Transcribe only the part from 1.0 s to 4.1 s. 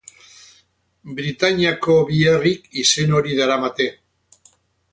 Bretainiako bi herrik izen hori daramate.